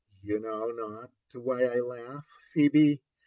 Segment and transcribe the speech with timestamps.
[0.23, 3.03] You know not why I laugh, Phebe?